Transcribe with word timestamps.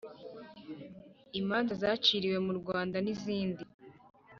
Imanza 1.39 1.73
zaciriwe 1.81 2.37
mu 2.47 2.53
rwanda 2.59 2.97
n 3.05 3.07
izindi 3.13 3.63